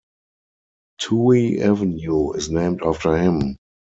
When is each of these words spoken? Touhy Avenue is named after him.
Touhy 0.99 1.61
Avenue 1.61 2.31
is 2.31 2.49
named 2.49 2.81
after 2.83 3.15
him. 3.15 3.55